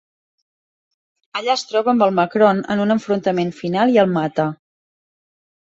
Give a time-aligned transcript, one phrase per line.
[1.41, 4.51] Allà es troba amb el Makron en un enfrontament final i el mata.